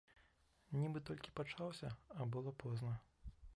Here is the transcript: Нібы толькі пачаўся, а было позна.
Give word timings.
Нібы 0.79 1.03
толькі 1.09 1.35
пачаўся, 1.41 1.93
а 2.19 2.29
было 2.37 2.57
позна. 2.67 2.97